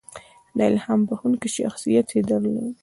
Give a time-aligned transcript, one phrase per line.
[0.69, 2.75] •الهام بښونکی شخصیت یې درلود.